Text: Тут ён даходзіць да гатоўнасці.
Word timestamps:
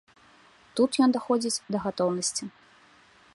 Тут 0.79 0.97
ён 1.07 1.13
даходзіць 1.17 1.63
да 1.75 1.83
гатоўнасці. 1.85 2.43